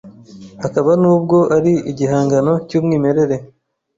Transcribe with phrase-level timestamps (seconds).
[0.63, 3.35] hakaba n’ubwo ari igihangano cy’umwimerere